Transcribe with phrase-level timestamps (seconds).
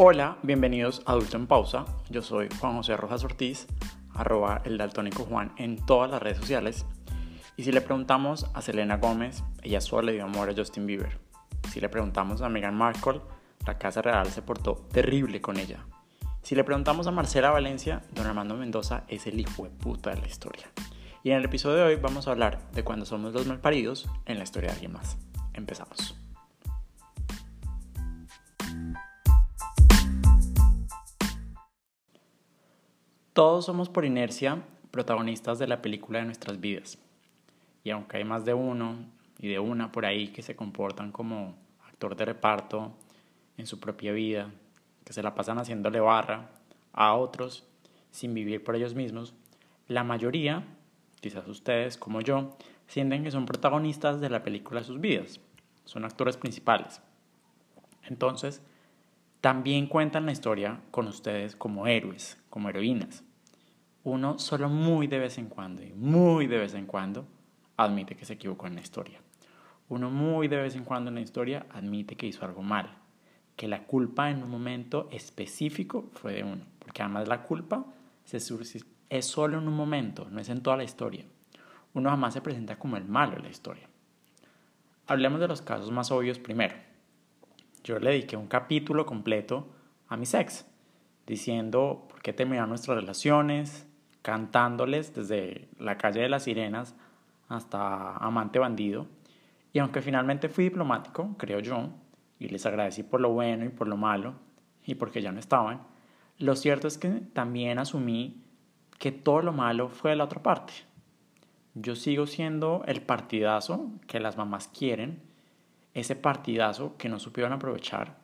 [0.00, 1.84] Hola, bienvenidos a Adulto en Pausa.
[2.08, 3.66] Yo soy Juan José Rojas Ortiz,
[4.14, 6.86] arroba el daltónico Juan en todas las redes sociales.
[7.56, 11.18] Y si le preguntamos a Selena Gómez, ella solo le dio amor a Justin Bieber.
[11.72, 13.20] Si le preguntamos a Meghan Markle,
[13.66, 15.84] la Casa Real se portó terrible con ella.
[16.42, 20.20] Si le preguntamos a Marcela Valencia, don Armando Mendoza es el hijo de puta de
[20.20, 20.70] la historia.
[21.24, 24.38] Y en el episodio de hoy vamos a hablar de cuando somos los malparidos en
[24.38, 25.18] la historia de alguien más.
[25.54, 26.27] Empezamos.
[33.38, 36.98] Todos somos por inercia protagonistas de la película de nuestras vidas.
[37.84, 38.96] Y aunque hay más de uno
[39.38, 41.54] y de una por ahí que se comportan como
[41.88, 42.96] actor de reparto
[43.56, 44.50] en su propia vida,
[45.04, 46.50] que se la pasan haciéndole barra
[46.92, 47.64] a otros
[48.10, 49.34] sin vivir por ellos mismos,
[49.86, 50.64] la mayoría
[51.20, 52.56] quizás ustedes como yo,
[52.88, 55.38] sienten que son protagonistas de la película de sus vidas,
[55.84, 57.00] son actores principales.
[58.02, 58.62] Entonces,
[59.40, 63.22] también cuentan la historia con ustedes como héroes, como heroínas.
[64.08, 67.26] Uno solo muy de vez en cuando, y muy de vez en cuando,
[67.76, 69.20] admite que se equivocó en la historia.
[69.90, 72.88] Uno muy de vez en cuando en la historia admite que hizo algo mal,
[73.54, 77.84] que la culpa en un momento específico fue de uno, porque además la culpa
[78.24, 78.38] se,
[79.10, 81.26] es solo en un momento, no es en toda la historia.
[81.92, 83.90] Uno jamás se presenta como el malo en la historia.
[85.06, 86.76] Hablemos de los casos más obvios primero.
[87.84, 89.68] Yo le dediqué un capítulo completo
[90.08, 90.64] a mi ex,
[91.26, 93.84] diciendo por qué terminaron nuestras relaciones,
[94.22, 96.94] cantándoles desde la calle de las sirenas
[97.48, 99.06] hasta amante bandido.
[99.72, 101.90] Y aunque finalmente fui diplomático, creo yo,
[102.38, 104.34] y les agradecí por lo bueno y por lo malo,
[104.84, 105.82] y porque ya no estaban,
[106.38, 108.44] lo cierto es que también asumí
[108.98, 110.72] que todo lo malo fue de la otra parte.
[111.74, 115.22] Yo sigo siendo el partidazo que las mamás quieren,
[115.94, 118.18] ese partidazo que no supieron aprovechar.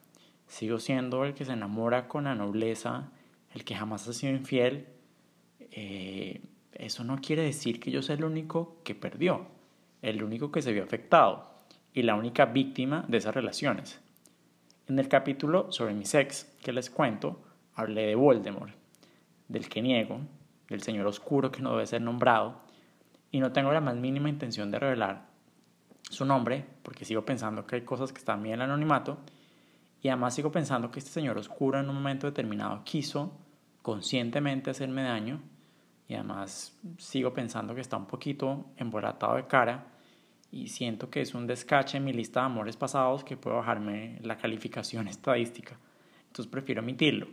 [0.46, 3.10] Sigo siendo el que se enamora con la nobleza,
[3.52, 4.88] el que jamás ha sido infiel.
[5.76, 6.40] Eh,
[6.72, 9.46] eso no quiere decir que yo sea el único que perdió,
[10.02, 11.50] el único que se vio afectado
[11.92, 14.00] y la única víctima de esas relaciones.
[14.86, 17.42] En el capítulo sobre mi sex que les cuento,
[17.74, 18.72] hablé de Voldemort,
[19.48, 20.20] del que niego,
[20.68, 22.60] del Señor Oscuro que no debe ser nombrado,
[23.32, 25.26] y no tengo la más mínima intención de revelar
[26.08, 29.18] su nombre, porque sigo pensando que hay cosas que están bien en el anonimato,
[30.00, 33.32] y además sigo pensando que este Señor Oscuro en un momento determinado quiso
[33.82, 35.40] conscientemente hacerme daño,
[36.08, 39.94] y además sigo pensando que está un poquito embolatado de cara,
[40.54, 44.20] y siento que es un descache en mi lista de amores pasados que puede bajarme
[44.22, 45.76] la calificación estadística.
[46.28, 47.26] Entonces prefiero omitirlo.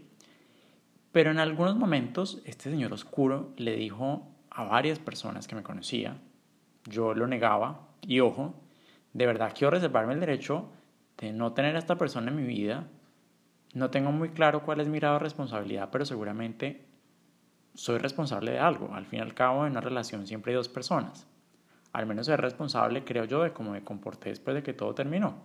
[1.11, 6.17] Pero en algunos momentos este señor oscuro le dijo a varias personas que me conocía,
[6.85, 8.55] yo lo negaba y ojo,
[9.13, 10.71] de verdad quiero reservarme el derecho
[11.19, 12.87] de no tener a esta persona en mi vida.
[13.75, 16.87] No tengo muy claro cuál es mi grado de responsabilidad, pero seguramente
[17.73, 18.93] soy responsable de algo.
[18.93, 21.27] Al fin y al cabo, en una relación siempre hay dos personas.
[21.93, 25.35] Al menos soy responsable, creo yo, de cómo me comporté después de que todo terminó.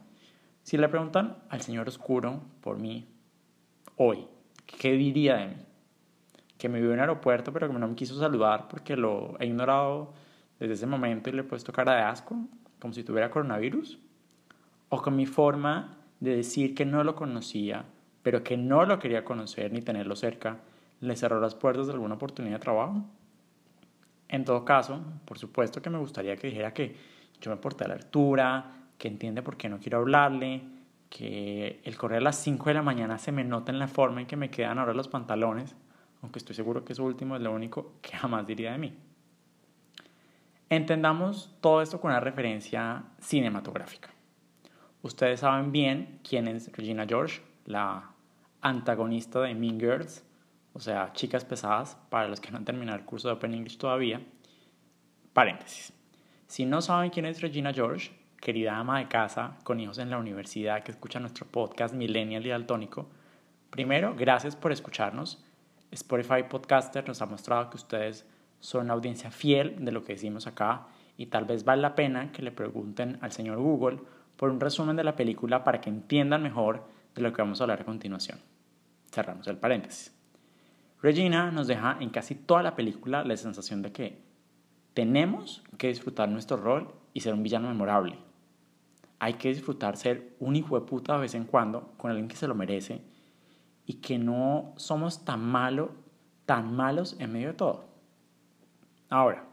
[0.63, 3.07] Si le preguntan al señor oscuro por mí
[3.97, 4.27] hoy,
[4.67, 5.57] ¿qué diría de mí?
[6.59, 9.47] Que me vio en el aeropuerto pero que no me quiso saludar porque lo he
[9.47, 10.13] ignorado
[10.59, 12.37] desde ese momento y le he puesto cara de asco,
[12.81, 13.99] como si tuviera coronavirus.
[14.89, 17.85] O con mi forma de decir que no lo conocía,
[18.23, 20.59] pero que no lo quería conocer ni tenerlo cerca,
[21.01, 23.05] le cerró las puertas de alguna oportunidad de trabajo.
[24.29, 26.97] En todo caso, por supuesto que me gustaría que dijera que
[27.41, 30.63] yo me porté a la altura, que entiende por qué no quiero hablarle,
[31.09, 34.21] que el correr a las 5 de la mañana se me nota en la forma
[34.21, 35.77] en que me quedan ahora los pantalones,
[36.23, 38.95] aunque estoy seguro que eso último es lo único que jamás diría de mí.
[40.69, 44.11] Entendamos todo esto con una referencia cinematográfica.
[45.03, 48.11] Ustedes saben bien quién es Regina George, la
[48.61, 50.26] antagonista de Mean Girls,
[50.77, 53.79] o sea, chicas pesadas, para los que no han terminado el curso de Open English
[53.79, 54.21] todavía.
[55.33, 55.95] Paréntesis.
[56.47, 58.11] Si no saben quién es Regina George,
[58.43, 62.51] querida ama de casa con hijos en la universidad que escucha nuestro podcast Millennial y
[62.51, 63.09] Daltónico,
[63.71, 65.43] primero, gracias por escucharnos.
[65.93, 68.29] Spotify Podcaster nos ha mostrado que ustedes
[68.61, 72.33] son una audiencia fiel de lo que decimos acá y tal vez vale la pena
[72.33, 74.01] que le pregunten al señor Google
[74.37, 77.65] por un resumen de la película para que entiendan mejor de lo que vamos a
[77.65, 78.39] hablar a continuación.
[79.11, 80.16] Cerramos el paréntesis.
[81.07, 84.23] Regina nos deja en casi toda la película la sensación de que
[84.93, 88.19] tenemos que disfrutar nuestro rol y ser un villano memorable
[89.19, 92.37] hay que disfrutar ser un hijo de puta de vez en cuando con alguien que
[92.37, 93.01] se lo merece
[93.87, 95.91] y que no somos tan malos,
[96.45, 97.87] tan malos en medio de todo.
[99.09, 99.45] Ahora,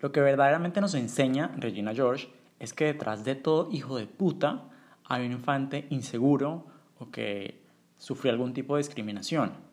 [0.00, 4.64] lo que verdaderamente nos enseña Regina George es que detrás de todo hijo de puta
[5.04, 6.66] hay un infante inseguro
[6.98, 7.62] o que
[7.98, 9.67] sufrí algún tipo de discriminación.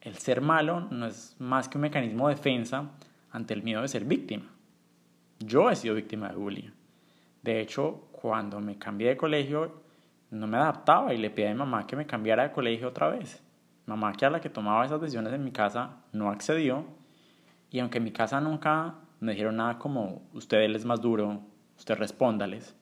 [0.00, 2.90] El ser malo no es más que un mecanismo de defensa
[3.30, 4.44] ante el miedo de ser víctima.
[5.40, 6.70] Yo he sido víctima de bullying.
[7.42, 9.82] De hecho, cuando me cambié de colegio,
[10.30, 13.08] no me adaptaba y le pedí a mi mamá que me cambiara de colegio otra
[13.08, 13.42] vez.
[13.86, 16.84] Mamá, que a la que tomaba esas decisiones en mi casa, no accedió.
[17.70, 21.40] Y aunque en mi casa nunca me dijeron nada como, usted es más duro,
[21.76, 22.76] usted respóndales,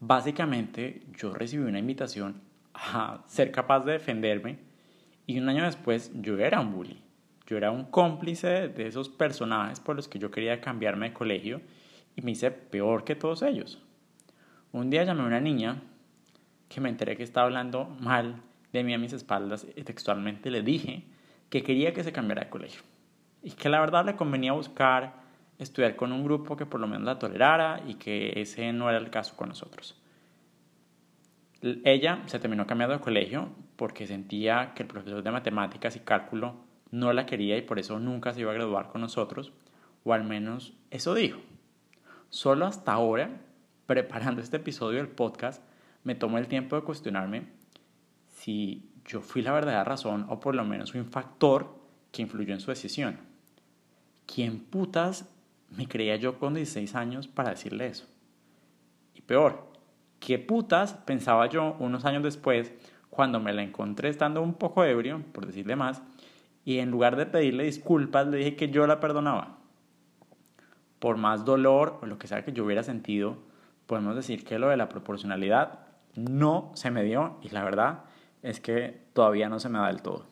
[0.00, 2.40] básicamente yo recibí una invitación
[2.74, 4.67] a ser capaz de defenderme
[5.28, 6.98] y un año después yo era un bully.
[7.46, 11.60] Yo era un cómplice de esos personajes por los que yo quería cambiarme de colegio
[12.16, 13.78] y me hice peor que todos ellos.
[14.72, 15.82] Un día llamé a una niña
[16.70, 18.40] que me enteré que estaba hablando mal
[18.72, 21.04] de mí a mis espaldas y textualmente le dije
[21.50, 22.80] que quería que se cambiara de colegio
[23.42, 25.12] y que la verdad le convenía buscar
[25.58, 28.98] estudiar con un grupo que por lo menos la tolerara y que ese no era
[28.98, 30.00] el caso con nosotros.
[31.60, 36.56] Ella se terminó cambiando de colegio porque sentía que el profesor de matemáticas y cálculo
[36.90, 39.52] no la quería y por eso nunca se iba a graduar con nosotros,
[40.02, 41.38] o al menos eso dijo.
[42.28, 43.40] Solo hasta ahora,
[43.86, 45.62] preparando este episodio del podcast,
[46.02, 47.46] me tomó el tiempo de cuestionarme
[48.26, 51.78] si yo fui la verdadera razón o por lo menos un factor
[52.10, 53.20] que influyó en su decisión.
[54.26, 55.30] ¿Quién putas
[55.70, 58.06] me creía yo con 16 años para decirle eso?
[59.14, 59.70] Y peor,
[60.18, 62.72] ¿qué putas pensaba yo unos años después
[63.18, 66.04] cuando me la encontré estando un poco ebrio, por decirle más,
[66.64, 69.58] y en lugar de pedirle disculpas le dije que yo la perdonaba?
[71.00, 73.38] Por más dolor o lo que sea que yo hubiera sentido,
[73.86, 75.80] podemos decir que lo de la proporcionalidad
[76.14, 78.04] no se me dio y la verdad
[78.42, 80.24] es que todavía no se me da del todo.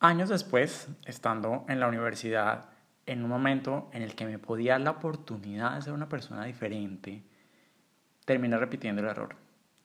[0.00, 2.66] Años después, estando en la universidad,
[3.04, 6.44] en un momento en el que me podía dar la oportunidad de ser una persona
[6.44, 7.24] diferente,
[8.24, 9.34] terminé repitiendo el error.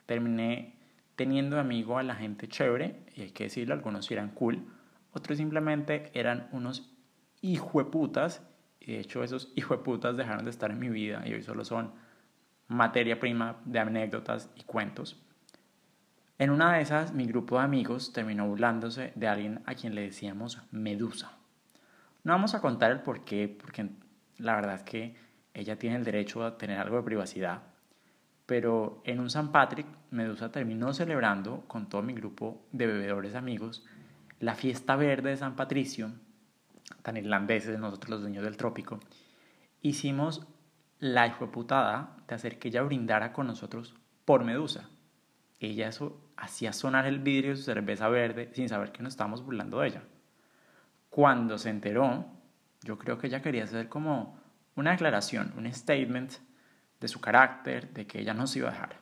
[0.05, 0.75] Terminé
[1.15, 4.63] teniendo amigo a la gente chévere, y hay que decirlo, algunos eran cool,
[5.13, 6.93] otros simplemente eran unos
[7.41, 8.43] hijueputas,
[8.79, 11.91] y de hecho esos hijueputas dejaron de estar en mi vida y hoy solo son
[12.67, 15.19] materia prima de anécdotas y cuentos.
[16.39, 20.01] En una de esas, mi grupo de amigos terminó burlándose de alguien a quien le
[20.01, 21.37] decíamos Medusa.
[22.23, 23.89] No vamos a contar el por qué, porque
[24.37, 25.15] la verdad es que
[25.53, 27.61] ella tiene el derecho a tener algo de privacidad,
[28.47, 33.85] pero en un San Patrick, Medusa terminó celebrando con todo mi grupo de bebedores amigos
[34.39, 36.11] la fiesta verde de San Patricio,
[37.03, 38.99] tan irlandeses nosotros los dueños del trópico.
[39.81, 40.47] Hicimos
[40.99, 43.95] la hijueputada de hacer que ella brindara con nosotros
[44.25, 44.89] por Medusa.
[45.59, 49.43] Ella eso hacía sonar el vidrio de su cerveza verde sin saber que nos estábamos
[49.43, 50.03] burlando de ella.
[51.09, 52.25] Cuando se enteró,
[52.81, 54.37] yo creo que ella quería hacer como
[54.75, 56.33] una declaración, un statement
[56.99, 58.95] de su carácter, de que ella no se iba a dejar.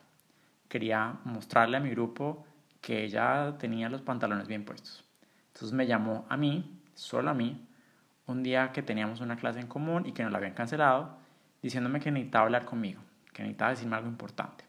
[0.68, 2.44] Quería mostrarle a mi grupo
[2.80, 5.04] que ella tenía los pantalones bien puestos.
[5.48, 7.66] Entonces me llamó a mí, solo a mí,
[8.26, 11.16] un día que teníamos una clase en común y que nos la habían cancelado,
[11.62, 13.00] diciéndome que necesitaba hablar conmigo,
[13.32, 14.64] que necesitaba decirme algo importante.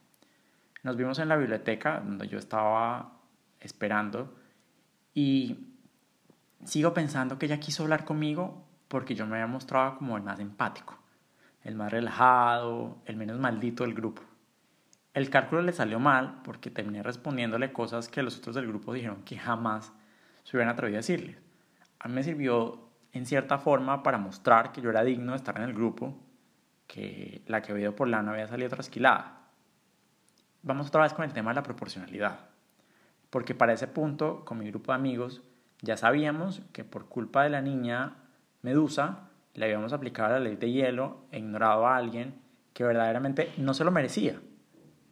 [0.84, 3.14] Nos vimos en la biblioteca donde yo estaba
[3.60, 4.36] esperando
[5.14, 5.70] y
[6.66, 10.40] sigo pensando que ella quiso hablar conmigo porque yo me había mostrado como el más
[10.40, 11.04] empático
[11.64, 14.22] el más relajado, el menos maldito del grupo.
[15.14, 19.24] El cálculo le salió mal porque terminé respondiéndole cosas que los otros del grupo dijeron
[19.24, 19.94] que jamás
[20.44, 21.38] se hubieran atrevido a decirle.
[22.00, 25.56] A mí me sirvió en cierta forma para mostrar que yo era digno de estar
[25.58, 26.18] en el grupo,
[26.88, 29.43] que la que había ido por lana había salido trasquilada.
[30.66, 32.40] Vamos otra vez con el tema de la proporcionalidad,
[33.30, 35.42] porque para ese punto, con mi grupo de amigos,
[35.82, 38.16] ya sabíamos que por culpa de la niña
[38.62, 42.36] Medusa, le habíamos aplicado la ley de hielo e ignorado a alguien
[42.72, 44.40] que verdaderamente no se lo merecía.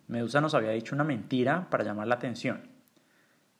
[0.07, 2.61] Medusa nos había dicho una mentira para llamar la atención.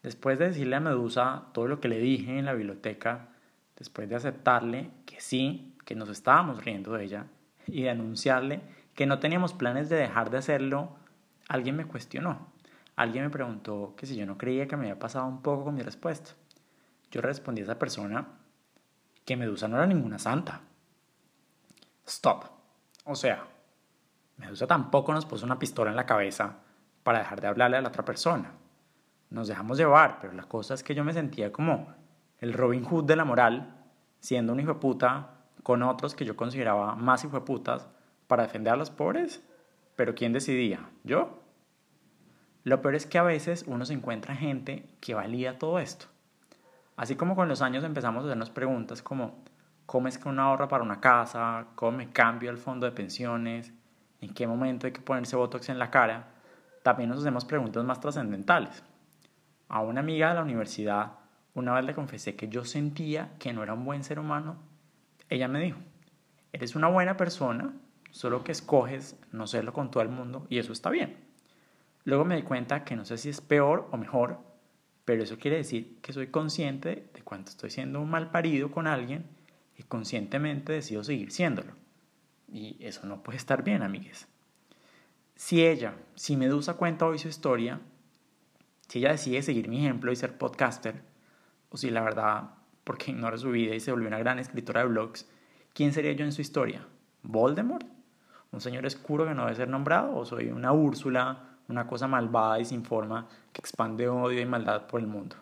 [0.02, 3.28] Después de decirle a Medusa todo lo que le dije en la biblioteca,
[3.76, 7.26] después de aceptarle que sí, que nos estábamos riendo de ella,
[7.68, 8.62] y de anunciarle
[8.96, 11.01] que no teníamos planes de dejar de hacerlo,
[11.48, 12.52] alguien me cuestionó.
[12.96, 15.76] Alguien me preguntó que si yo no creía que me había pasado un poco con
[15.76, 16.32] mi respuesta.
[17.10, 18.28] Yo respondí a esa persona
[19.26, 20.62] que Medusa no era ninguna santa,
[22.06, 22.46] Stop.
[23.06, 23.46] O sea,
[24.38, 26.58] Medusa tampoco nos puso una pistola en la cabeza
[27.04, 28.52] para dejar de hablarle a la otra persona.
[29.30, 31.94] Nos dejamos llevar, pero la cosa es que yo me sentía como
[32.40, 33.76] el Robin Hood de la moral,
[34.20, 35.30] siendo un hijo de puta
[35.64, 37.88] con otros que yo consideraba más hijo de putas
[38.28, 39.42] para defender a los pobres.
[40.02, 40.90] Pero ¿quién decidía?
[41.04, 41.44] ¿Yo?
[42.64, 46.08] Lo peor es que a veces uno se encuentra gente que valía todo esto.
[46.96, 49.44] Así como con los años empezamos a hacernos preguntas como
[49.86, 53.74] cómo es que uno ahorra para una casa, cómo me cambio el fondo de pensiones,
[54.22, 56.30] en qué momento hay que ponerse Botox en la cara,
[56.82, 58.84] también nos hacemos preguntas más trascendentales.
[59.70, 61.12] A una amiga de la universidad
[61.54, 64.58] una vez le confesé que yo sentía que no era un buen ser humano.
[65.30, 65.78] Ella me dijo,
[66.54, 67.76] eres una buena persona,
[68.12, 71.18] solo que escoges no serlo con todo el mundo y eso está bien.
[72.04, 74.40] Luego me di cuenta que no sé si es peor o mejor,
[75.06, 78.88] pero eso quiere decir que soy consciente de cuando estoy siendo un mal parido con
[78.88, 79.26] alguien
[79.78, 81.74] y conscientemente decido seguir siéndolo.
[82.52, 84.28] Y eso no puede estar bien, amigues.
[85.36, 87.80] Si ella, si Medusa cuenta hoy su historia,
[88.88, 91.02] si ella decide seguir mi ejemplo y ser podcaster,
[91.70, 92.52] o si la verdad,
[92.84, 95.30] porque ignora su vida y se volvió una gran escritora de blogs,
[95.74, 96.86] ¿quién sería yo en su historia?
[97.24, 98.01] ¿Voldemort?
[98.54, 100.14] ¿Un señor oscuro que no debe ser nombrado?
[100.14, 104.88] ¿O soy una Úrsula, una cosa malvada y sin forma que expande odio y maldad
[104.88, 105.38] por el mundo?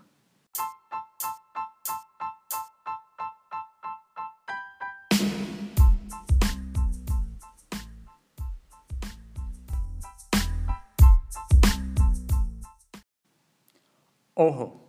[14.36, 14.88] Ojo,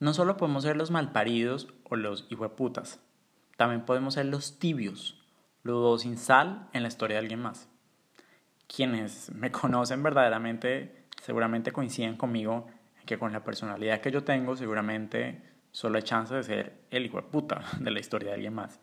[0.00, 2.98] no solo podemos ser los malparidos o los hijueputas,
[3.58, 5.27] también podemos ser los tibios,
[5.68, 7.68] los sin sal en la historia de alguien más.
[8.66, 12.66] Quienes me conocen verdaderamente seguramente coinciden conmigo
[13.00, 17.06] en que con la personalidad que yo tengo seguramente solo hay chance de ser el
[17.06, 18.80] hijo de puta de la historia de alguien más.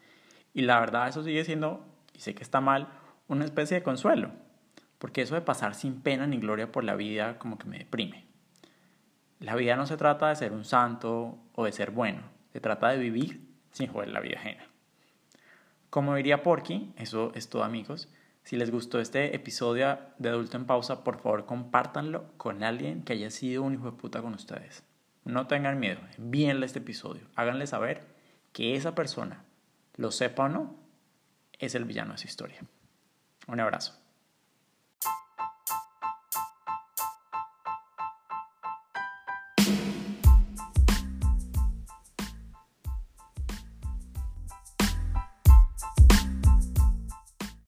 [0.54, 2.88] Y la verdad eso sigue siendo, y sé que está mal,
[3.28, 4.32] una especie de consuelo,
[5.00, 8.26] porque eso de pasar sin pena ni gloria por la vida como que me deprime.
[9.40, 12.22] La vida no se trata de ser un santo o de ser bueno,
[12.54, 14.75] se trata de vivir sin joder la vida ajena.
[15.96, 18.10] Como diría Porky, eso es todo amigos.
[18.44, 23.14] Si les gustó este episodio de Adulto en Pausa, por favor compártanlo con alguien que
[23.14, 24.84] haya sido un hijo de puta con ustedes.
[25.24, 27.22] No tengan miedo, envíenle este episodio.
[27.36, 28.04] Háganle saber
[28.52, 29.46] que esa persona,
[29.96, 30.76] lo sepa o no,
[31.60, 32.60] es el villano de su historia.
[33.48, 33.98] Un abrazo.